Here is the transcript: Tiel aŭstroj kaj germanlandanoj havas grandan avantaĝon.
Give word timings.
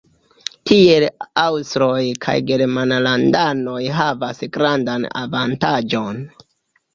Tiel 0.69 1.03
aŭstroj 1.41 1.99
kaj 2.25 2.35
germanlandanoj 2.51 3.77
havas 3.99 4.43
grandan 4.57 5.07
avantaĝon. 5.23 6.21